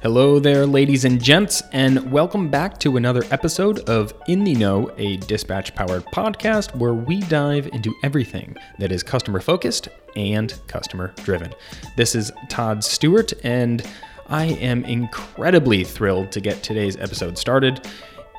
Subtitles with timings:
[0.00, 4.92] Hello there, ladies and gents, and welcome back to another episode of In the Know,
[4.96, 11.12] a dispatch powered podcast where we dive into everything that is customer focused and customer
[11.24, 11.52] driven.
[11.96, 13.84] This is Todd Stewart, and
[14.28, 17.84] I am incredibly thrilled to get today's episode started.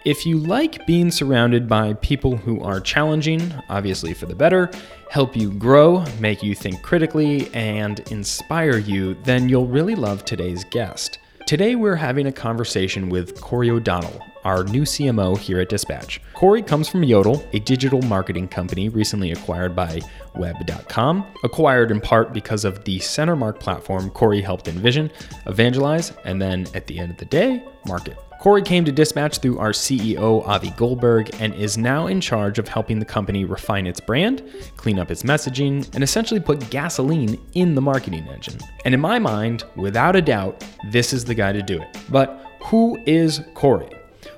[0.06, 4.72] If you like being surrounded by people who are challenging, obviously for the better,
[5.10, 10.64] help you grow, make you think critically, and inspire you, then you'll really love today's
[10.64, 11.20] guest.
[11.50, 16.22] Today, we're having a conversation with Corey O'Donnell, our new CMO here at Dispatch.
[16.36, 20.00] Corey comes from Yodle, a digital marketing company recently acquired by
[20.36, 25.10] Web.com, acquired in part because of the Centermark platform Corey helped envision,
[25.48, 28.16] evangelize, and then at the end of the day, market.
[28.40, 32.70] Corey came to Dispatch through our CEO, Avi Goldberg, and is now in charge of
[32.70, 34.42] helping the company refine its brand,
[34.78, 38.58] clean up its messaging, and essentially put gasoline in the marketing engine.
[38.86, 41.98] And in my mind, without a doubt, this is the guy to do it.
[42.10, 43.90] But who is Corey?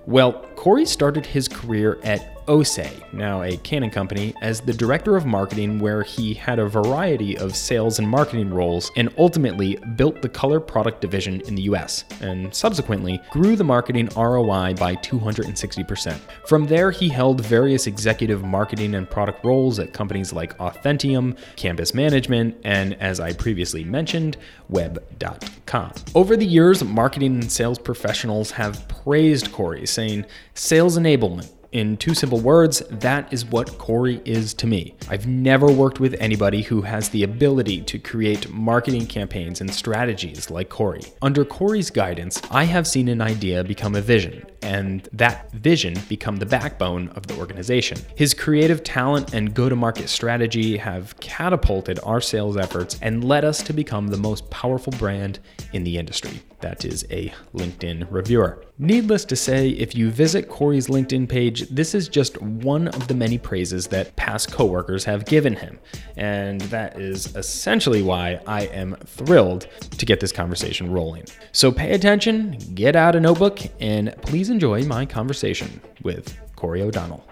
[0.07, 5.25] Well, Corey started his career at Océ, now a Canon company, as the director of
[5.25, 10.27] marketing, where he had a variety of sales and marketing roles and ultimately built the
[10.27, 16.19] color product division in the US, and subsequently grew the marketing ROI by 260%.
[16.45, 21.93] From there, he held various executive marketing and product roles at companies like Authentium, Campus
[21.93, 24.35] Management, and as I previously mentioned,
[24.67, 25.93] Web.com.
[26.15, 32.13] Over the years, marketing and sales professionals have praised Corey, saying, Sales enablement in two
[32.13, 34.95] simple words, that is what Corey is to me.
[35.09, 40.51] I've never worked with anybody who has the ability to create marketing campaigns and strategies
[40.51, 41.01] like Corey.
[41.21, 46.37] Under Corey's guidance, I have seen an idea become a vision, and that vision become
[46.37, 47.97] the backbone of the organization.
[48.15, 53.45] His creative talent and go to market strategy have catapulted our sales efforts and led
[53.45, 55.39] us to become the most powerful brand
[55.71, 56.41] in the industry.
[56.61, 58.63] That is a LinkedIn reviewer.
[58.77, 63.13] Needless to say, if you visit Corey's LinkedIn page, this is just one of the
[63.15, 65.79] many praises that past coworkers have given him.
[66.17, 69.67] And that is essentially why I am thrilled
[69.97, 71.25] to get this conversation rolling.
[71.51, 77.27] So pay attention, get out a notebook, and please enjoy my conversation with Corey O'Donnell.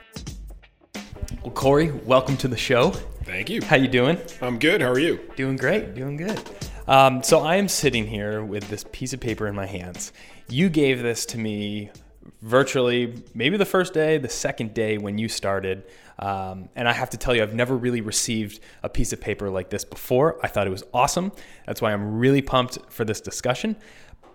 [1.44, 2.92] Well, Corey, welcome to the show.
[3.24, 3.62] Thank you.
[3.62, 4.18] How you doing?
[4.42, 4.82] I'm good.
[4.82, 5.20] How are you?
[5.36, 6.40] Doing great, doing good.
[6.90, 10.12] Um, so I am sitting here with this piece of paper in my hands.
[10.50, 11.92] You gave this to me
[12.42, 15.84] virtually maybe the first day, the second day when you started.
[16.18, 19.52] Um, and I have to tell you, I've never really received a piece of paper
[19.52, 20.44] like this before.
[20.44, 21.32] I thought it was awesome.
[21.68, 23.76] That's why I'm really pumped for this discussion.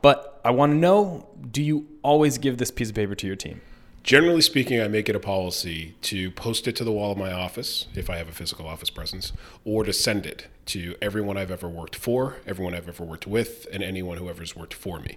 [0.00, 3.34] But I want to know do you always give this piece of paper to your
[3.34, 3.62] team?
[4.04, 7.32] Generally speaking, I make it a policy to post it to the wall of my
[7.32, 9.32] office if I have a physical office presence,
[9.64, 13.66] or to send it to everyone I've ever worked for, everyone I've ever worked with,
[13.72, 15.16] and anyone who ever's worked for me.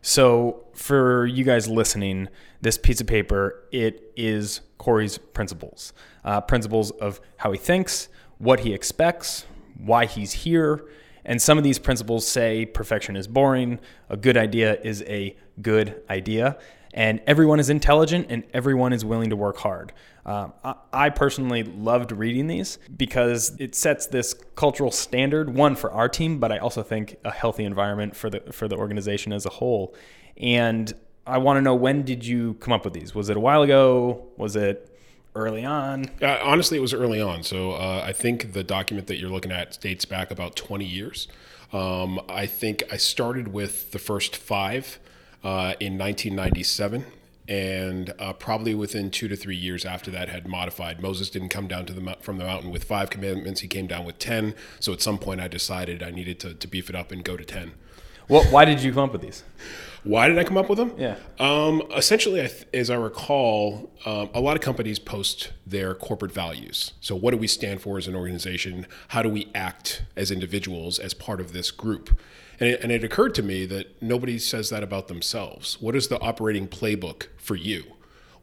[0.00, 2.28] So, for you guys listening,
[2.60, 5.92] this piece of paper it is Corey's principles,
[6.24, 8.08] uh, principles of how he thinks,
[8.38, 9.44] what he expects,
[9.76, 10.84] why he's here,
[11.24, 16.00] and some of these principles say perfection is boring, a good idea is a good
[16.08, 16.58] idea,
[16.94, 19.92] and everyone is intelligent and everyone is willing to work hard.
[20.24, 25.90] Uh, I, I personally loved reading these because it sets this cultural standard, one for
[25.90, 29.44] our team, but I also think a healthy environment for the for the organization as
[29.44, 29.94] a whole.
[30.36, 30.92] And
[31.26, 33.14] I want to know when did you come up with these?
[33.14, 34.26] Was it a while ago?
[34.36, 34.96] Was it
[35.34, 36.06] early on?
[36.22, 37.42] Uh, honestly, it was early on.
[37.42, 41.26] So uh, I think the document that you're looking at dates back about 20 years.
[41.72, 45.00] Um, I think I started with the first five
[45.44, 47.04] uh, in 1997
[47.46, 51.02] and uh, probably within two to three years after that had modified.
[51.02, 53.60] Moses didn't come down to the from the mountain with five commandments.
[53.60, 56.66] He came down with 10 so at some point i decided i needed to, to
[56.68, 57.72] beef it up and go to 10
[58.28, 59.42] well why did you come up with these
[60.04, 60.92] why did i come up with them?
[60.96, 61.16] Yeah.
[61.38, 66.92] Um, essentially as i recall um, a lot of companies post their corporate values.
[67.00, 68.86] So what do we stand for as an organization?
[69.08, 72.18] How do we act as individuals as part of this group?
[72.60, 75.80] And it, and it occurred to me that nobody says that about themselves.
[75.80, 77.93] What is the operating playbook for you?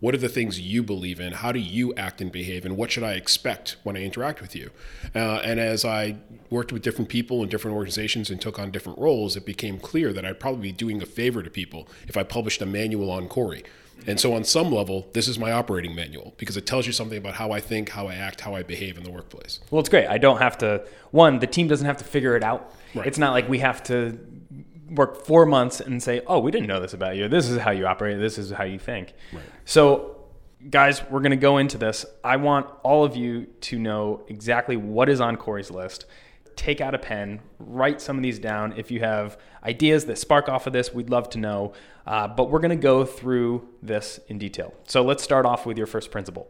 [0.02, 1.32] What are the things you believe in?
[1.32, 2.66] How do you act and behave?
[2.66, 4.72] And what should I expect when I interact with you?
[5.14, 6.18] Uh, and as I
[6.50, 10.12] worked with different people in different organizations and took on different roles, it became clear
[10.12, 13.28] that I'd probably be doing a favor to people if I published a manual on
[13.28, 13.64] Corey.
[14.08, 17.20] And so, on some level, this is my operating manual because it tells you something
[17.20, 19.60] about how I think, how I act, how I behave in the workplace.
[19.70, 20.08] Well, it's great.
[20.08, 22.74] I don't have to, one, the team doesn't have to figure it out.
[22.96, 23.06] Right.
[23.06, 24.18] It's not like we have to
[24.92, 27.28] work four months and say, oh, we didn't know this about you.
[27.28, 28.20] This is how you operate.
[28.20, 29.14] This is how you think.
[29.34, 29.44] Right.
[29.66, 30.18] So,
[30.70, 32.06] guys, we're going to go into this.
[32.24, 36.06] I want all of you to know exactly what is on Corey's list.
[36.56, 38.74] take out a pen, write some of these down.
[38.78, 41.74] If you have ideas that spark off of this, we'd love to know.
[42.06, 44.74] Uh, but we're going to go through this in detail.
[44.88, 46.48] So let's start off with your first principle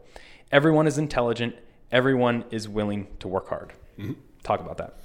[0.50, 1.56] everyone is intelligent,
[1.90, 3.72] everyone is willing to work hard.
[3.98, 4.12] Mm-hmm.
[4.42, 4.96] Talk about that.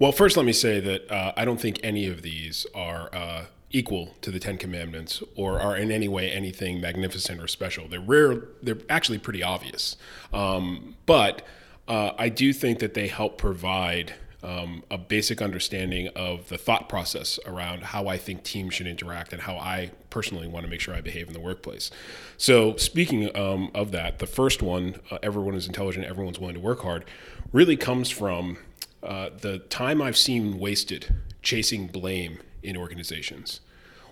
[0.00, 3.46] Well, first, let me say that uh, I don't think any of these are uh,
[3.72, 7.88] equal to the Ten Commandments or are in any way anything magnificent or special.
[7.88, 8.44] They're rare.
[8.62, 9.96] They're actually pretty obvious,
[10.32, 11.42] um, but
[11.88, 14.14] uh, I do think that they help provide
[14.44, 19.32] um, a basic understanding of the thought process around how I think teams should interact
[19.32, 21.90] and how I personally want to make sure I behave in the workplace.
[22.36, 26.60] So, speaking um, of that, the first one, uh, everyone is intelligent, everyone's willing to
[26.60, 27.04] work hard,
[27.52, 28.58] really comes from
[29.02, 33.60] uh, the time I've seen wasted chasing blame in organizations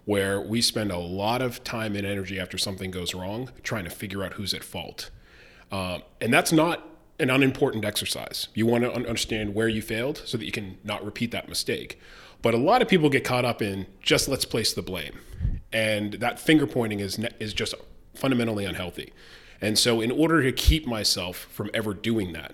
[0.04, 3.90] where we spend a lot of time and energy after something goes wrong trying to
[3.90, 5.10] figure out who's at fault.
[5.70, 6.88] Uh, and that's not
[7.18, 8.48] an unimportant exercise.
[8.54, 12.00] You want to understand where you failed so that you can not repeat that mistake.
[12.40, 15.18] But a lot of people get caught up in just let's place the blame.
[15.72, 17.74] And that finger pointing is is just
[18.14, 19.12] fundamentally unhealthy.
[19.60, 22.52] And so in order to keep myself from ever doing that,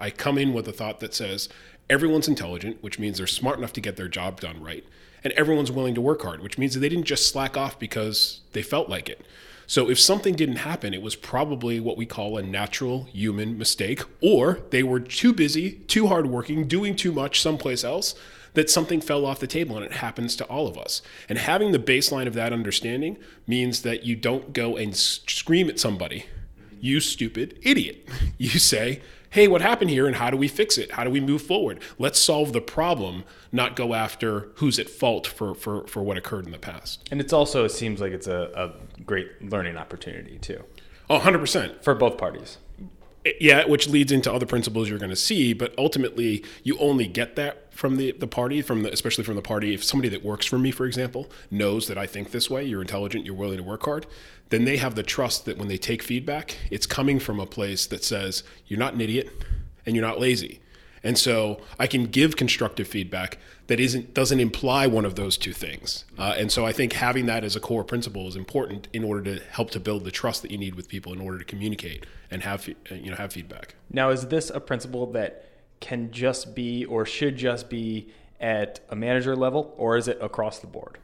[0.00, 1.48] I come in with a thought that says
[1.88, 4.84] everyone's intelligent, which means they're smart enough to get their job done right,
[5.22, 8.40] and everyone's willing to work hard, which means that they didn't just slack off because
[8.52, 9.24] they felt like it.
[9.66, 14.02] So if something didn't happen, it was probably what we call a natural human mistake,
[14.20, 18.16] or they were too busy, too hardworking, doing too much someplace else
[18.54, 21.02] that something fell off the table and it happens to all of us.
[21.28, 23.16] And having the baseline of that understanding
[23.46, 26.26] means that you don't go and scream at somebody,
[26.80, 28.08] you stupid idiot.
[28.38, 30.92] You say, hey, what happened here and how do we fix it?
[30.92, 31.80] How do we move forward?
[31.98, 36.46] Let's solve the problem, not go after who's at fault for, for, for what occurred
[36.46, 37.08] in the past.
[37.10, 38.50] And it's also, it seems like it's a,
[38.98, 40.64] a great learning opportunity too.
[41.08, 41.82] Oh, 100%.
[41.82, 42.58] For both parties.
[43.38, 47.36] Yeah, which leads into other principles you're going to see, but ultimately you only get
[47.36, 49.74] that from the, the party, from the, especially from the party.
[49.74, 52.80] If somebody that works for me, for example, knows that I think this way, you're
[52.80, 54.06] intelligent, you're willing to work hard,
[54.48, 57.86] then they have the trust that when they take feedback, it's coming from a place
[57.86, 59.30] that says you're not an idiot
[59.84, 60.60] and you're not lazy.
[61.02, 63.38] And so I can give constructive feedback
[63.70, 66.04] that isn't doesn't imply one of those two things.
[66.18, 69.22] Uh, and so I think having that as a core principle is important in order
[69.36, 72.04] to help to build the trust that you need with people in order to communicate
[72.32, 73.76] and have you know have feedback.
[73.88, 75.46] Now, is this a principle that
[75.78, 78.08] can just be or should just be
[78.40, 80.98] at a manager level, or is it across the board?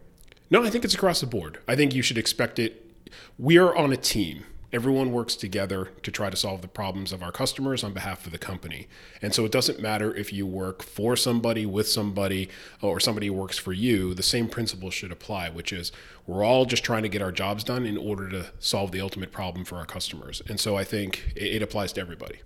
[0.51, 1.61] No, I think it's across the board.
[1.69, 2.91] I think you should expect it.
[3.39, 4.45] We are on a team
[4.77, 8.33] everyone works together to try to solve the problems of our customers on behalf of
[8.33, 8.87] the company.
[9.23, 12.51] And so it doesn't matter if you work for somebody, with somebody,
[12.83, 15.93] or somebody works for you, the same principle should apply, which is
[16.27, 19.33] we're all just trying to get our jobs done in order to solve the ultimate
[19.33, 20.43] problem for our customers.
[20.47, 22.43] And so I think it applies to everybody.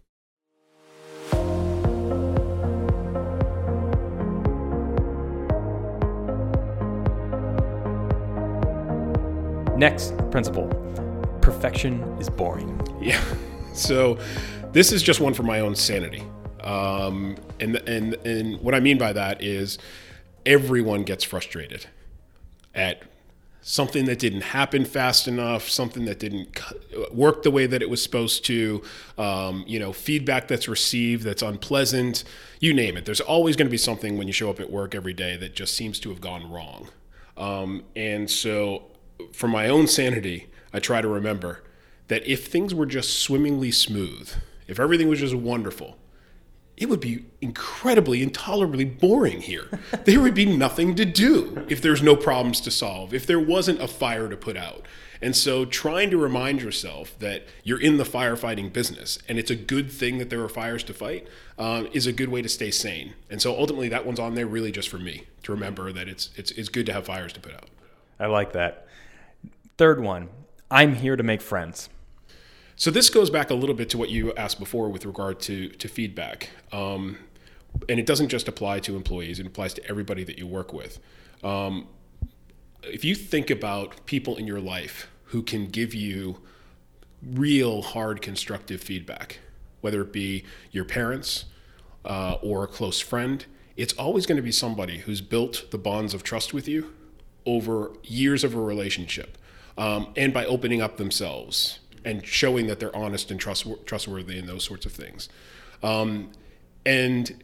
[9.76, 10.68] Next principle
[11.40, 12.80] perfection is boring.
[13.00, 13.22] Yeah.
[13.72, 14.18] So
[14.72, 16.22] this is just one for my own sanity.
[16.62, 19.78] Um, and, and, and what I mean by that is
[20.44, 21.86] everyone gets frustrated
[22.74, 23.02] at
[23.62, 26.58] something that didn't happen fast enough, something that didn't
[27.12, 28.82] work the way that it was supposed to,
[29.18, 32.24] um, you know, feedback that's received that's unpleasant,
[32.58, 33.04] you name it.
[33.04, 35.54] There's always going to be something when you show up at work every day that
[35.54, 36.88] just seems to have gone wrong.
[37.36, 38.84] Um, and so,
[39.32, 41.62] for my own sanity, I try to remember
[42.08, 44.32] that if things were just swimmingly smooth,
[44.66, 45.96] if everything was just wonderful,
[46.76, 49.68] it would be incredibly, intolerably boring here.
[50.04, 53.80] there would be nothing to do if there's no problems to solve, if there wasn't
[53.82, 54.86] a fire to put out.
[55.22, 59.56] And so, trying to remind yourself that you're in the firefighting business and it's a
[59.56, 62.70] good thing that there are fires to fight um, is a good way to stay
[62.70, 63.12] sane.
[63.28, 66.30] And so, ultimately, that one's on there really just for me to remember that it's,
[66.36, 67.68] it's, it's good to have fires to put out.
[68.18, 68.86] I like that.
[69.76, 70.30] Third one
[70.70, 71.88] I'm here to make friends.
[72.76, 75.68] So this goes back a little bit to what you asked before with regard to
[75.68, 77.18] to feedback, um,
[77.88, 80.98] and it doesn't just apply to employees; it applies to everybody that you work with.
[81.42, 81.88] Um,
[82.82, 86.38] if you think about people in your life who can give you
[87.22, 89.40] real hard constructive feedback,
[89.80, 91.44] whether it be your parents
[92.04, 93.44] uh, or a close friend,
[93.76, 96.94] it's always going to be somebody who's built the bonds of trust with you
[97.44, 99.36] over years of a relationship
[99.80, 104.62] um, and by opening up themselves and showing that they're honest and trustworthy and those
[104.62, 105.28] sorts of things.
[105.82, 106.30] Um,
[106.84, 107.42] and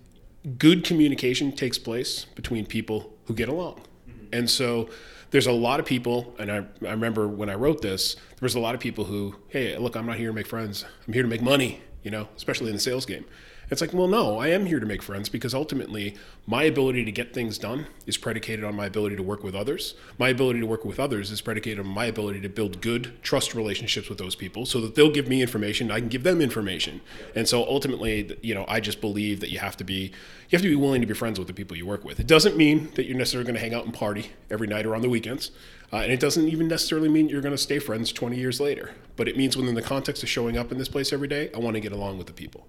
[0.59, 3.81] good communication takes place between people who get along.
[4.09, 4.27] Mm-hmm.
[4.35, 4.91] And so
[5.31, 8.55] there's a lot of people, and I, I remember when I wrote this, there was
[8.55, 10.85] a lot of people who, hey, look, I'm not here to make friends.
[11.07, 13.25] I'm here to make money, you know, especially in the sales game.
[13.69, 16.15] It's like, well, no, I am here to make friends because ultimately
[16.47, 19.95] my ability to get things done is predicated on my ability to work with others.
[20.19, 23.55] My ability to work with others is predicated on my ability to build good trust
[23.55, 27.01] relationships with those people so that they'll give me information, I can give them information.
[27.35, 30.13] And so ultimately, you know, I just believe that you have to be
[30.49, 32.21] you have to be willing to be friends with the people you work with.
[32.21, 34.95] It doesn't mean that you're necessarily going to hang out and party every night or
[34.95, 35.51] on the weekends.
[35.93, 38.93] Uh, and it doesn't even necessarily mean you're going to stay friends 20 years later.
[39.17, 41.59] But it means within the context of showing up in this place every day, I
[41.59, 42.69] want to get along with the people.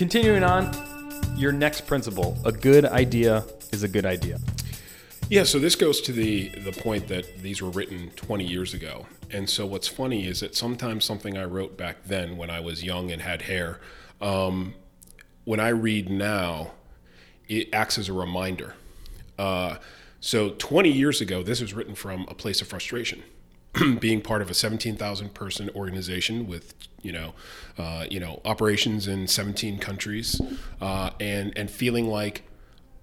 [0.00, 0.72] Continuing on,
[1.36, 4.38] your next principle a good idea is a good idea.
[5.28, 9.04] Yeah, so this goes to the the point that these were written 20 years ago.
[9.30, 12.82] And so what's funny is that sometimes something I wrote back then when I was
[12.82, 13.78] young and had hair,
[14.22, 14.72] um,
[15.44, 16.70] when I read now,
[17.46, 18.72] it acts as a reminder.
[19.38, 19.76] Uh,
[20.18, 23.22] so 20 years ago, this was written from a place of frustration.
[24.00, 27.34] being part of a 17,000 person organization with you know
[27.78, 30.40] uh, you know operations in 17 countries
[30.80, 32.42] uh, and and feeling like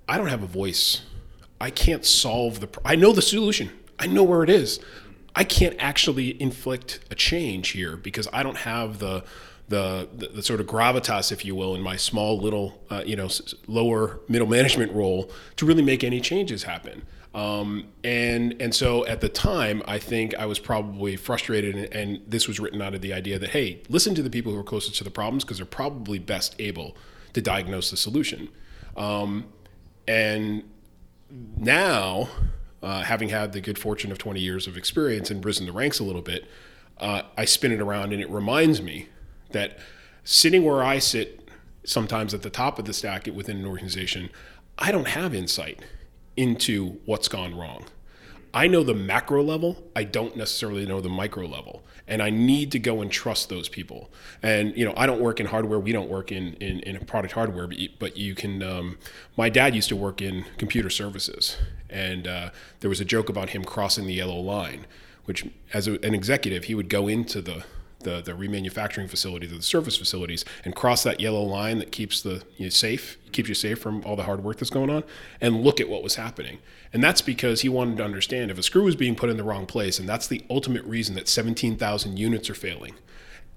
[0.09, 1.01] I don't have a voice.
[1.59, 3.71] I can't solve the I know the solution.
[4.00, 4.79] I know where it is.
[5.36, 9.24] I can't actually inflict a change here because I don't have the
[9.69, 13.17] the, the, the, sort of gravitas, if you will, in my small little, uh, you
[13.17, 13.27] know,
[13.67, 17.01] lower middle management role to really make any changes happen.
[17.34, 22.22] Um, and and so at the time, I think I was probably frustrated, and, and,
[22.27, 24.63] this was written out of the idea that hey, listen to the people who are
[24.63, 26.96] closest to the problems because they're probably best able
[27.34, 28.50] to diagnose the solution.
[28.96, 29.46] Um,
[30.07, 30.63] and
[31.57, 32.29] now,
[32.81, 36.00] uh, having had the good fortune of 20 years of experience and risen the ranks
[36.00, 36.46] a little bit,
[37.00, 39.10] uh, I spin it around, and it reminds me
[39.51, 39.77] that
[40.24, 41.50] sitting where I sit,
[41.84, 44.29] sometimes at the top of the stack within an organization,
[44.77, 45.81] I don't have insight
[46.38, 47.86] into what's gone wrong.
[48.53, 51.84] I know the macro level, I don't necessarily know the micro level.
[52.08, 54.10] And I need to go and trust those people.
[54.41, 55.77] And, you know, I don't work in hardware.
[55.77, 58.63] We don't work in, in, in product hardware, but you, but you can.
[58.63, 58.98] Um,
[59.36, 61.58] my dad used to work in computer services.
[61.89, 64.88] And uh, there was a joke about him crossing the yellow line,
[65.25, 67.65] which, as a, an executive, he would go into the
[67.99, 72.43] the, the remanufacturing facilities, the service facilities, and cross that yellow line that keeps the
[72.57, 75.03] you know, safe, keeps you safe from all the hard work that's going on,
[75.41, 76.59] and look at what was happening.
[76.93, 79.43] And that's because he wanted to understand if a screw was being put in the
[79.43, 82.95] wrong place, and that's the ultimate reason that 17,000 units are failing.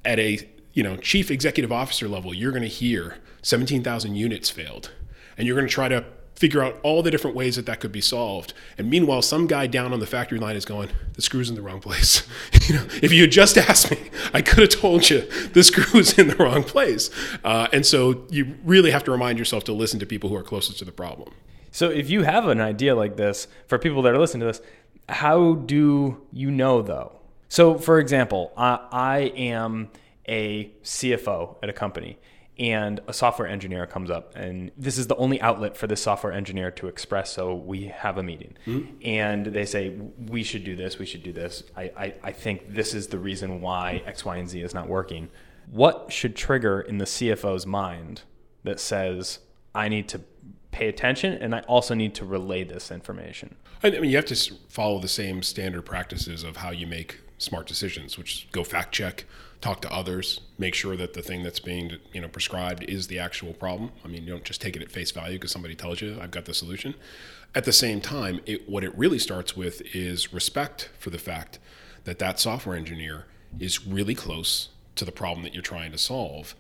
[0.04, 4.90] At a you know chief executive officer level, you're going to hear 17,000 units failed,
[5.37, 6.04] and you're going to try to
[6.40, 8.54] figure out all the different ways that that could be solved.
[8.78, 11.61] And meanwhile, some guy down on the factory line is going, the screw's in the
[11.61, 12.26] wrong place.
[12.66, 15.20] you know, if you had just asked me, I could have told you
[15.52, 17.11] the screw's in the wrong place.
[17.44, 20.42] Uh, and so you really have to remind yourself to listen to people who are
[20.42, 21.35] closest to the problem.
[21.70, 24.62] So if you have an idea like this, for people that are listening to this,
[25.11, 27.20] how do you know though?
[27.50, 29.90] So, for example, uh, I am
[30.26, 32.18] a CFO at a company
[32.61, 36.33] and a software engineer comes up and this is the only outlet for this software
[36.33, 38.55] engineer to express so we have a meeting.
[38.67, 38.95] Mm-hmm.
[39.02, 39.97] and they say
[40.29, 41.64] we should do this we should do this.
[41.76, 44.88] I, I, I think this is the reason why x y and z is not
[44.88, 45.31] working.
[45.71, 48.23] What should trigger in the cfo's mind
[48.64, 49.38] that says
[49.75, 50.21] i need to
[50.71, 54.55] pay attention and i also need to relay this information i mean you have to
[54.69, 58.93] follow the same standard practices of how you make smart decisions which is go fact
[58.93, 59.25] check
[59.61, 63.19] talk to others, make sure that the thing that's being you know prescribed is the
[63.19, 63.93] actual problem.
[64.05, 66.31] I mean, you don't just take it at face value because somebody tells you I've
[66.31, 66.95] got the solution.
[67.55, 71.59] At the same time, it, what it really starts with is respect for the fact
[72.05, 73.26] that that software engineer
[73.59, 76.55] is really close to the problem that you're trying to solve,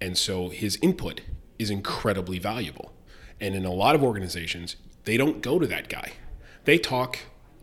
[0.00, 1.20] and so his input
[1.58, 2.92] is incredibly valuable.
[3.40, 6.12] And in a lot of organizations, they don't go to that guy.
[6.64, 7.18] They talk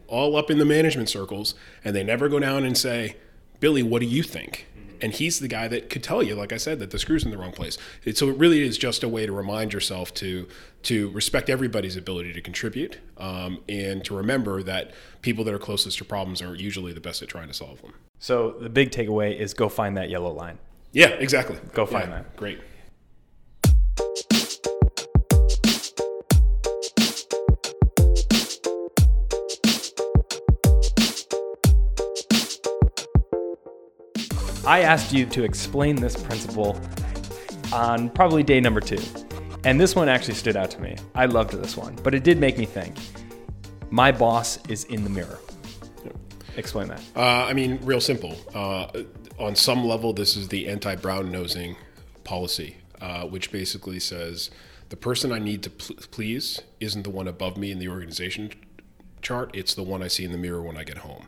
[0.08, 3.18] all up in the management circles, and they never go down and say,
[3.60, 4.68] Billy, what do you think?
[5.02, 7.32] And he's the guy that could tell you, like I said, that the screw's in
[7.32, 7.78] the wrong place.
[8.04, 10.48] It, so it really is just a way to remind yourself to
[10.84, 15.98] to respect everybody's ability to contribute, um, and to remember that people that are closest
[15.98, 17.94] to problems are usually the best at trying to solve them.
[18.20, 20.60] So the big takeaway is go find that yellow line.
[20.92, 21.58] Yeah, exactly.
[21.74, 22.38] Go find yeah, that.
[22.38, 22.60] Great.
[34.68, 36.82] I asked you to explain this principle
[37.72, 39.02] on probably day number two.
[39.64, 40.96] And this one actually stood out to me.
[41.14, 42.96] I loved this one, but it did make me think.
[43.92, 45.40] My boss is in the mirror.
[46.58, 47.02] Explain that.
[47.16, 48.36] Uh, I mean, real simple.
[48.56, 49.04] Uh,
[49.38, 51.76] on some level, this is the anti brown nosing
[52.24, 54.50] policy, uh, which basically says
[54.90, 58.52] the person I need to pl- please isn't the one above me in the organization
[59.22, 59.52] chart.
[59.54, 61.28] It's the one I see in the mirror when I get home.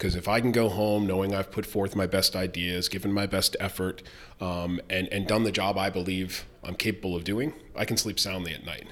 [0.00, 3.26] Because if I can go home knowing I've put forth my best ideas, given my
[3.26, 4.02] best effort,
[4.40, 8.18] um, and, and done the job I believe I'm capable of doing, I can sleep
[8.18, 8.86] soundly at night.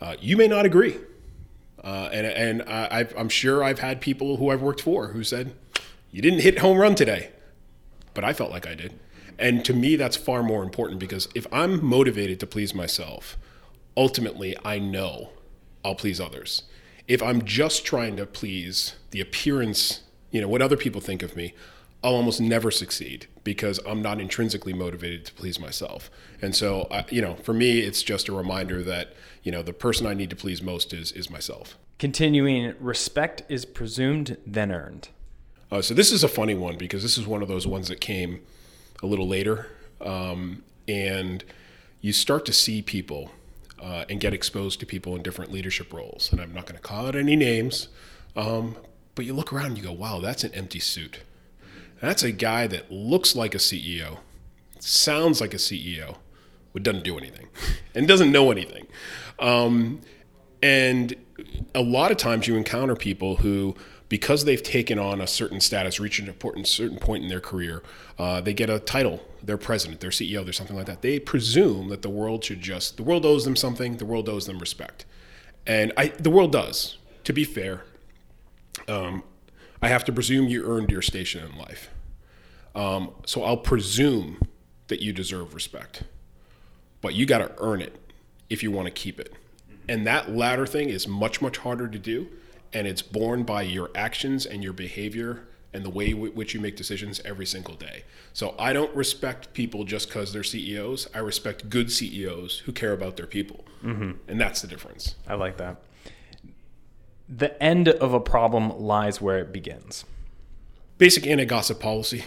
[0.00, 0.96] Uh, you may not agree.
[1.84, 5.52] Uh, and and I, I'm sure I've had people who I've worked for who said,
[6.10, 7.28] You didn't hit home run today.
[8.14, 8.98] But I felt like I did.
[9.38, 13.36] And to me, that's far more important because if I'm motivated to please myself,
[13.98, 15.28] ultimately I know
[15.84, 16.62] I'll please others.
[17.06, 21.36] If I'm just trying to please the appearance, you know, what other people think of
[21.36, 21.54] me,
[22.02, 26.10] I'll almost never succeed because I'm not intrinsically motivated to please myself.
[26.40, 29.72] And so, uh, you know, for me, it's just a reminder that, you know, the
[29.72, 31.76] person I need to please most is, is myself.
[31.98, 35.08] Continuing, respect is presumed, then earned.
[35.72, 38.00] Uh, so this is a funny one because this is one of those ones that
[38.00, 38.40] came
[39.02, 39.66] a little later.
[40.00, 41.44] Um, and
[42.00, 43.32] you start to see people
[43.80, 46.30] uh, and get exposed to people in different leadership roles.
[46.32, 47.88] And I'm not going to call out any names,
[48.36, 48.76] um,
[49.18, 51.22] but you look around and you go, wow, that's an empty suit.
[52.00, 54.18] That's a guy that looks like a CEO,
[54.78, 56.18] sounds like a CEO,
[56.72, 57.48] but doesn't do anything
[57.96, 58.86] and doesn't know anything.
[59.40, 60.02] Um,
[60.62, 61.16] and
[61.74, 63.74] a lot of times you encounter people who,
[64.08, 67.82] because they've taken on a certain status, reached an important certain point in their career,
[68.20, 69.20] uh, they get a title.
[69.42, 71.02] They're president, they're CEO, they're something like that.
[71.02, 73.96] They presume that the world should just the world owes them something.
[73.96, 75.06] The world owes them respect,
[75.66, 76.98] and I the world does.
[77.24, 77.82] To be fair,
[78.88, 79.22] um,
[79.80, 81.90] I have to presume you earned your station in life.
[82.74, 84.40] Um, so I'll presume
[84.88, 86.04] that you deserve respect,
[87.00, 87.96] but you got to earn it
[88.50, 89.34] if you want to keep it.
[89.88, 92.28] And that latter thing is much, much harder to do.
[92.72, 96.60] And it's borne by your actions and your behavior and the way w- which you
[96.60, 98.04] make decisions every single day.
[98.32, 101.08] So I don't respect people just because they're CEOs.
[101.14, 103.64] I respect good CEOs who care about their people.
[103.82, 104.12] Mm-hmm.
[104.28, 105.14] And that's the difference.
[105.26, 105.78] I like that
[107.28, 110.04] the end of a problem lies where it begins.
[110.96, 112.24] Basic anti-gossip policy.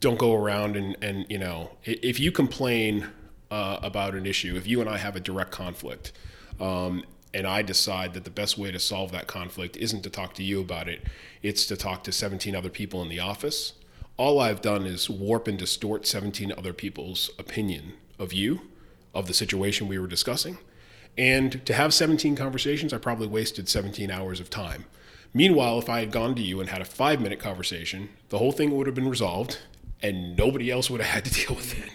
[0.00, 3.08] Don't go around and, and you know, if you complain
[3.50, 6.12] uh, about an issue, if you and I have a direct conflict,
[6.60, 7.04] um,
[7.34, 10.42] and I decide that the best way to solve that conflict isn't to talk to
[10.42, 11.02] you about it,
[11.42, 13.74] it's to talk to 17 other people in the office,
[14.16, 18.62] all I've done is warp and distort 17 other people's opinion of you,
[19.12, 20.58] of the situation we were discussing,
[21.18, 24.84] and to have 17 conversations, I probably wasted 17 hours of time.
[25.32, 28.52] Meanwhile, if I had gone to you and had a five minute conversation, the whole
[28.52, 29.58] thing would have been resolved
[30.02, 31.90] and nobody else would have had to deal with it.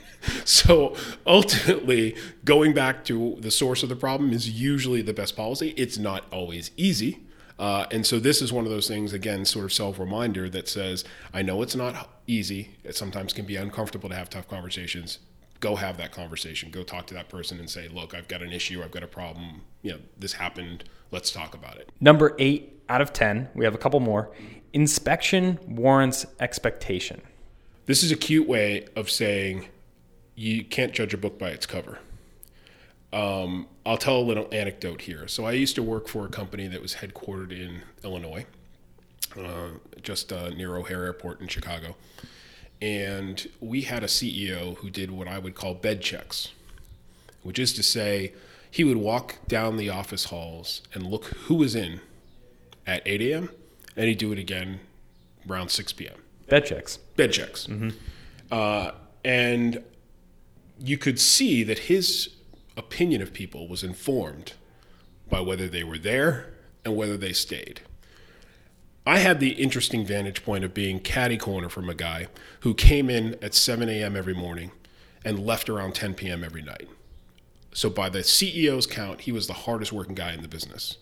[0.47, 5.73] So ultimately, going back to the source of the problem is usually the best policy.
[5.77, 7.21] It's not always easy.
[7.57, 10.67] Uh, and so this is one of those things, again, sort of self reminder that
[10.67, 11.03] says,
[11.33, 12.75] I know it's not easy.
[12.83, 15.19] It sometimes can be uncomfortable to have tough conversations
[15.61, 16.69] go have that conversation.
[16.71, 18.83] Go talk to that person and say, look, I've got an issue.
[18.83, 19.61] I've got a problem.
[19.83, 20.83] You know, this happened.
[21.11, 21.89] Let's talk about it.
[22.01, 24.31] Number eight out of 10, we have a couple more.
[24.73, 27.21] Inspection warrants expectation.
[27.85, 29.67] This is a cute way of saying
[30.35, 31.99] you can't judge a book by its cover.
[33.13, 35.27] Um, I'll tell a little anecdote here.
[35.27, 38.45] So I used to work for a company that was headquartered in Illinois,
[39.37, 39.69] uh,
[40.01, 41.95] just uh, near O'Hare Airport in Chicago
[42.81, 46.49] and we had a CEO who did what I would call bed checks,
[47.43, 48.33] which is to say,
[48.69, 51.99] he would walk down the office halls and look who was in
[52.87, 53.49] at 8 a.m.
[53.95, 54.79] and he'd do it again
[55.49, 56.15] around 6 p.m.
[56.47, 56.97] Bed checks.
[57.15, 57.67] Bed checks.
[57.67, 57.89] Mm-hmm.
[58.51, 58.91] Uh,
[59.23, 59.83] and
[60.79, 62.29] you could see that his
[62.77, 64.53] opinion of people was informed
[65.29, 67.81] by whether they were there and whether they stayed.
[69.05, 72.27] I had the interesting vantage point of being caddy corner from a guy
[72.59, 74.15] who came in at 7 a.m.
[74.15, 74.71] every morning
[75.25, 76.43] and left around 10 p.m.
[76.43, 76.87] every night.
[77.73, 80.97] So, by the CEO's count, he was the hardest working guy in the business.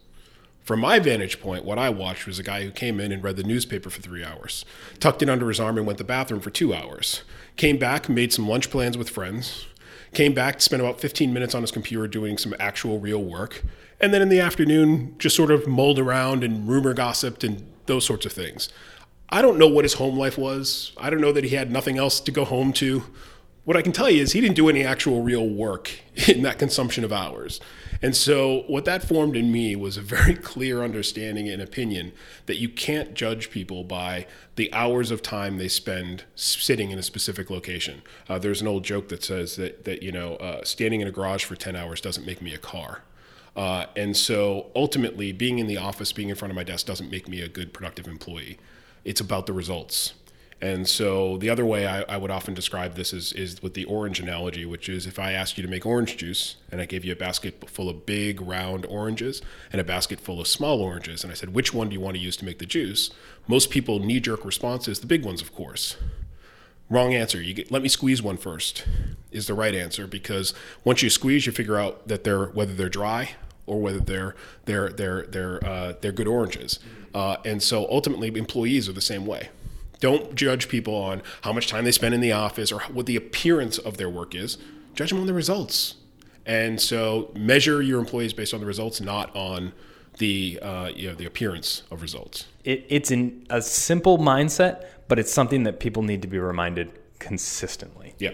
[0.61, 3.37] From my vantage point, what I watched was a guy who came in and read
[3.37, 4.65] the newspaper for three hours,
[4.99, 7.23] tucked it under his arm and went to the bathroom for two hours,
[7.55, 9.65] came back, made some lunch plans with friends,
[10.13, 13.63] came back, spent about 15 minutes on his computer doing some actual real work,
[13.99, 18.05] and then in the afternoon just sort of mulled around and rumor gossiped and those
[18.05, 18.69] sorts of things.
[19.27, 20.93] I don't know what his home life was.
[20.97, 23.03] I don't know that he had nothing else to go home to.
[23.65, 25.91] What I can tell you is he didn't do any actual real work
[26.27, 27.59] in that consumption of hours.
[28.01, 32.13] And so, what that formed in me was a very clear understanding and opinion
[32.45, 34.25] that you can't judge people by
[34.55, 38.01] the hours of time they spend sitting in a specific location.
[38.29, 41.11] Uh, there's an old joke that says that, that you know, uh, standing in a
[41.11, 43.03] garage for 10 hours doesn't make me a car.
[43.59, 47.11] Uh, and so ultimately, being in the office, being in front of my desk doesn't
[47.11, 48.57] make me a good, productive employee.
[49.03, 50.13] It's about the results.
[50.61, 53.83] And so the other way I, I, would often describe this is, is with the
[53.83, 57.03] orange analogy, which is if I asked you to make orange juice and I gave
[57.03, 59.41] you a basket full of big round oranges
[59.73, 62.15] and a basket full of small oranges, and I said, which one do you want
[62.15, 63.11] to use to make the juice?
[63.45, 65.97] Most people knee jerk response is the big ones, of course.
[66.89, 67.41] Wrong answer.
[67.41, 68.85] You get, let me squeeze one first
[69.33, 70.53] is the right answer because
[70.85, 73.35] once you squeeze, you figure out that they're whether they're dry
[73.69, 76.79] or whether they're they're they're they're uh, they're good oranges.
[77.13, 79.49] Uh, and so ultimately, employees are the same way.
[79.99, 83.15] Don't judge people on how much time they spend in the office or what the
[83.15, 84.57] appearance of their work is.
[84.95, 85.95] Judge them on the results.
[86.45, 89.73] And so measure your employees based on the results, not on
[90.17, 92.47] the uh, you know the appearance of results.
[92.63, 96.91] It, it's in a simple mindset, but it's something that people need to be reminded
[97.19, 98.15] consistently.
[98.17, 98.31] Yeah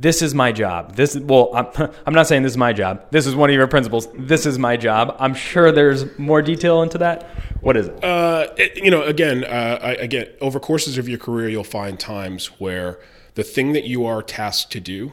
[0.00, 0.96] this is my job.
[0.96, 3.04] This well, I'm, I'm not saying this is my job.
[3.10, 4.08] This is one of your principles.
[4.14, 5.14] This is my job.
[5.18, 7.24] I'm sure there's more detail into that.
[7.60, 8.02] What is it?
[8.02, 12.00] Uh, it you know, again, uh, I, again, over courses of your career, you'll find
[12.00, 12.98] times where
[13.34, 15.12] the thing that you are tasked to do,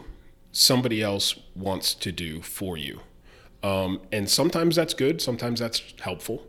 [0.53, 3.01] somebody else wants to do for you.
[3.61, 5.21] Um, and sometimes that's good.
[5.21, 6.47] Sometimes that's helpful.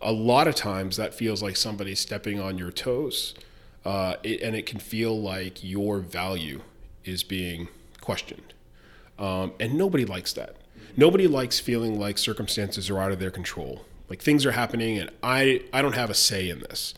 [0.00, 3.34] A lot of times that feels like somebody stepping on your toes.
[3.84, 6.60] Uh, it, and it can feel like your value
[7.04, 7.68] is being
[8.00, 8.54] questioned.
[9.18, 10.56] Um, and nobody likes that.
[10.96, 13.84] Nobody likes feeling like circumstances are out of their control.
[14.08, 16.94] Like things are happening and I, I don't have a say in this.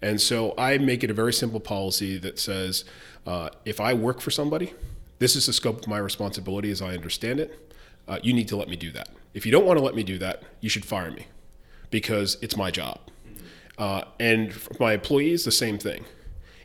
[0.00, 2.84] And so I make it a very simple policy that says
[3.26, 4.72] uh, if I work for somebody,
[5.18, 7.74] this is the scope of my responsibility as I understand it.
[8.06, 9.08] Uh, you need to let me do that.
[9.32, 11.26] If you don't want to let me do that, you should fire me
[11.90, 12.98] because it's my job.
[13.78, 16.04] Uh, and my employees, the same thing.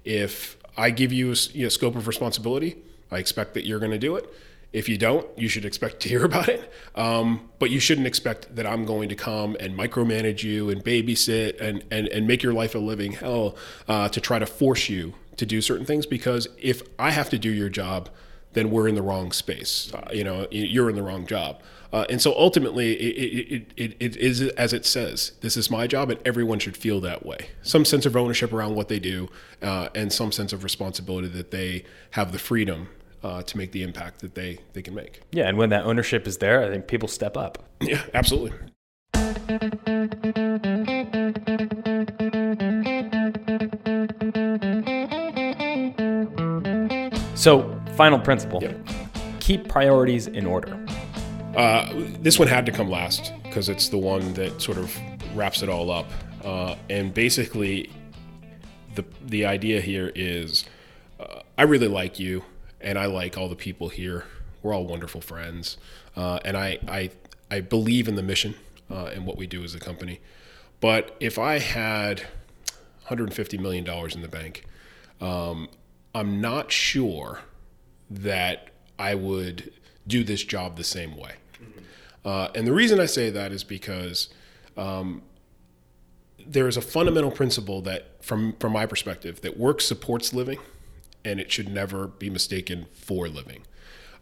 [0.03, 2.77] If I give you a you know, scope of responsibility.
[3.11, 4.31] I expect that you're going to do it.
[4.71, 6.71] If you don't, you should expect to hear about it.
[6.95, 11.59] Um, but you shouldn't expect that I'm going to come and micromanage you and babysit
[11.59, 15.15] and, and, and make your life a living hell uh, to try to force you
[15.35, 16.05] to do certain things.
[16.05, 18.09] Because if I have to do your job,
[18.53, 19.91] then we're in the wrong space.
[19.93, 21.61] Uh, you know, you're in the wrong job.
[21.91, 25.33] Uh, and so ultimately, it, it, it, it is as it says.
[25.41, 27.49] This is my job, and everyone should feel that way.
[27.63, 29.29] Some sense of ownership around what they do,
[29.61, 32.89] uh, and some sense of responsibility that they have the freedom
[33.23, 35.21] uh, to make the impact that they, they can make.
[35.31, 37.63] Yeah, and when that ownership is there, I think people step up.
[37.81, 38.53] Yeah, absolutely.
[47.35, 48.61] So, final principle
[49.39, 50.77] keep priorities in order.
[51.59, 51.91] Uh,
[52.21, 54.97] this one had to come last because it's the one that sort of
[55.35, 56.09] wraps it all up.
[56.41, 57.91] Uh, and basically,
[58.95, 60.63] the the idea here is,
[61.19, 62.45] uh, I really like you,
[62.79, 64.23] and I like all the people here.
[64.63, 65.75] We're all wonderful friends,
[66.15, 67.09] uh, and I I
[67.51, 68.55] I believe in the mission
[68.89, 70.21] uh, and what we do as a company.
[70.79, 72.21] But if I had
[73.01, 74.63] 150 million dollars in the bank,
[75.19, 75.67] um,
[76.15, 77.41] I'm not sure
[78.09, 79.73] that I would
[80.07, 81.33] do this job the same way.
[82.25, 84.29] Uh, and the reason I say that is because
[84.77, 85.21] um,
[86.45, 90.59] there is a fundamental principle that, from from my perspective, that work supports living,
[91.23, 93.63] and it should never be mistaken for living.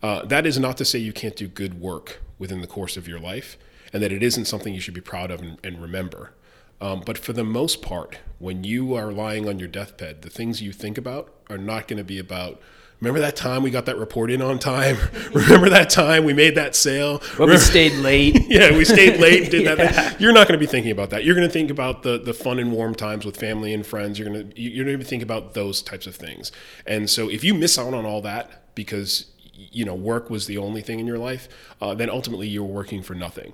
[0.04, 3.08] Uh, that is not to say you can't do good work within the course of
[3.08, 3.58] your life,
[3.91, 6.34] and that it isn't something you should be proud of and, and remember.
[6.80, 10.62] Um, but for the most part, when you are lying on your deathbed, the things
[10.62, 12.62] you think about are not going to be about
[13.00, 14.98] Remember that time we got that report in on time?
[15.34, 17.22] Remember that time we made that sale?
[17.38, 18.46] Well, we stayed late.
[18.48, 19.76] yeah, we stayed late and did yeah.
[19.76, 20.20] that.
[20.20, 21.24] You're not going to be thinking about that.
[21.24, 24.18] You're going to think about the the fun and warm times with family and friends.
[24.18, 26.52] You're going to you're going to think about those types of things.
[26.88, 30.58] And so if you miss out on all that because you know work was the
[30.58, 31.48] only thing in your life,
[31.80, 33.54] uh, then ultimately you're working for nothing.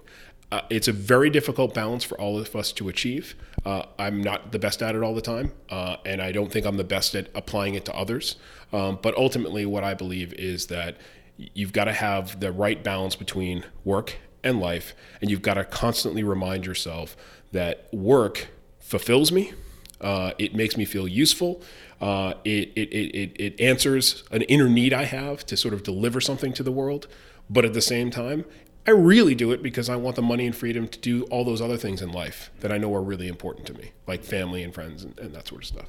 [0.54, 3.34] Uh, it's a very difficult balance for all of us to achieve.
[3.66, 6.68] Uh, I'm not the best at it all the time, uh, and I don't think
[6.68, 8.36] I'm the best at applying it to others.
[8.72, 10.98] Um, but ultimately, what I believe is that
[11.38, 15.63] you've got to have the right balance between work and life, and you've got to
[15.63, 17.18] constantly remind yourself
[17.52, 19.54] that work fulfills me.
[20.02, 21.63] Uh, it makes me feel useful.
[22.00, 26.22] Uh, it, it, it, it answers an inner need I have to sort of deliver
[26.22, 27.08] something to the world.
[27.50, 28.46] But at the same time,
[28.86, 31.62] I really do it because I want the money and freedom to do all those
[31.62, 34.74] other things in life that I know are really important to me, like family and
[34.74, 35.86] friends and, and that sort of stuff.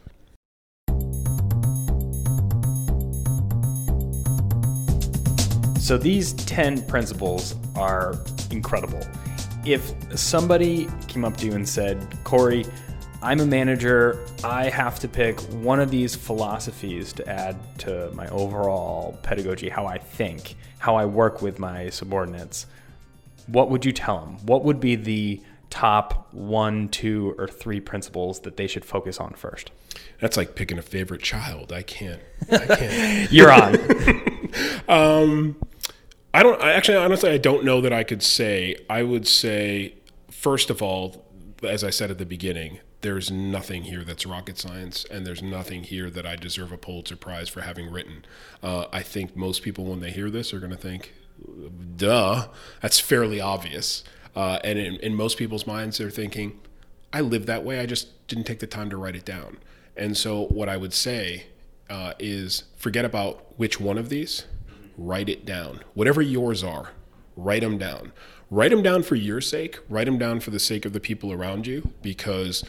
[5.81, 8.15] So these 10 principles are
[8.53, 9.05] incredible.
[9.67, 12.65] If somebody came up to you and said, Corey,
[13.21, 18.29] I'm a manager, I have to pick one of these philosophies to add to my
[18.29, 22.67] overall pedagogy, how I think, how I work with my subordinates
[23.47, 24.39] what would you tell them?
[24.47, 29.35] What would be the top one, two, or three principles that they should focus on
[29.35, 29.71] first?
[30.21, 31.73] That's like picking a favorite child.
[31.73, 32.23] I can't.
[32.51, 33.33] I can't.
[33.33, 33.77] You're on.
[34.89, 35.57] um,
[36.33, 36.61] I don't.
[36.61, 38.77] I actually, honestly, I don't know that I could say.
[38.89, 39.95] I would say,
[40.31, 41.25] first of all,
[41.63, 45.83] as I said at the beginning, there's nothing here that's rocket science, and there's nothing
[45.85, 48.25] here that I deserve a Pulitzer Prize for having written.
[48.63, 51.13] Uh, I think most people, when they hear this, are going to think,
[51.97, 52.49] "Duh,
[52.81, 54.05] that's fairly obvious."
[54.35, 56.61] Uh, and in, in most people's minds, they're thinking,
[57.13, 57.81] "I live that way.
[57.81, 59.59] I just didn't take the time to write it down."
[59.97, 61.47] And so, what I would say
[61.89, 64.47] uh, is, forget about which one of these
[64.97, 65.81] write it down.
[65.95, 66.93] Whatever yours are,
[67.37, 68.13] write them down.
[68.51, 71.33] Write them down for your sake, write them down for the sake of the people
[71.33, 72.65] around you, because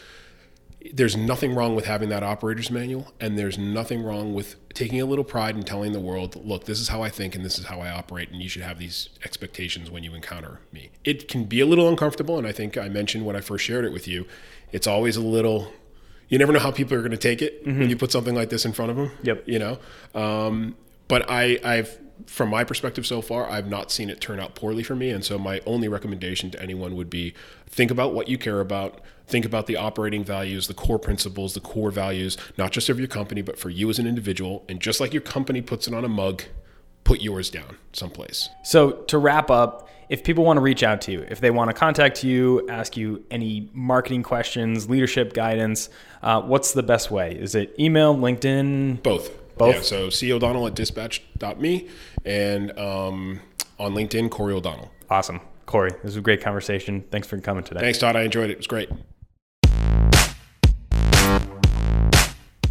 [0.93, 5.05] there's nothing wrong with having that operator's manual, and there's nothing wrong with taking a
[5.05, 7.65] little pride in telling the world, look, this is how I think and this is
[7.65, 10.91] how I operate, and you should have these expectations when you encounter me.
[11.03, 13.85] It can be a little uncomfortable, and I think I mentioned when I first shared
[13.85, 14.25] it with you,
[14.71, 15.71] it's always a little
[16.27, 17.79] you never know how people are going to take it mm-hmm.
[17.79, 19.11] when you put something like this in front of them.
[19.23, 19.43] Yep.
[19.47, 19.79] You know,
[20.15, 20.75] um,
[21.07, 24.83] but I, I've from my perspective so far, I've not seen it turn out poorly
[24.83, 25.09] for me.
[25.09, 27.33] And so my only recommendation to anyone would be
[27.67, 29.01] think about what you care about.
[29.27, 33.07] Think about the operating values, the core principles, the core values, not just of your
[33.07, 34.63] company, but for you as an individual.
[34.69, 36.43] And just like your company puts it on a mug,
[37.03, 38.49] put yours down someplace.
[38.63, 41.69] So to wrap up, if people want to reach out to you, if they want
[41.69, 45.89] to contact you, ask you any marketing questions, leadership guidance,
[46.21, 47.35] uh, what's the best way?
[47.35, 49.01] Is it email, LinkedIn?
[49.01, 49.31] Both.
[49.57, 49.75] Both.
[49.75, 51.87] Yeah, so C O'Donnell at dispatch.me
[52.25, 53.39] and um,
[53.79, 54.91] on LinkedIn, Corey O'Donnell.
[55.09, 55.39] Awesome.
[55.65, 57.03] Corey, this was a great conversation.
[57.09, 57.79] Thanks for coming today.
[57.79, 58.15] Thanks, Todd.
[58.15, 58.53] I enjoyed it.
[58.53, 58.89] It was great.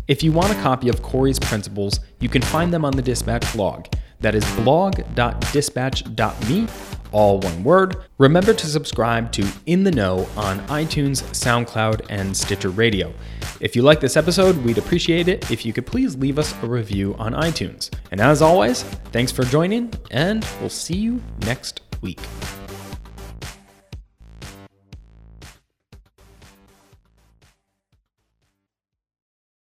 [0.06, 3.52] If you want a copy of Corey's principles, you can find them on the Dispatch
[3.54, 3.86] blog.
[4.20, 6.68] That is blog.dispatch.me
[7.14, 7.96] all one word.
[8.18, 13.14] Remember to subscribe to In the Know on iTunes, SoundCloud, and Stitcher Radio.
[13.60, 16.66] If you like this episode, we'd appreciate it if you could please leave us a
[16.66, 17.94] review on iTunes.
[18.10, 22.20] And as always, thanks for joining, and we'll see you next week.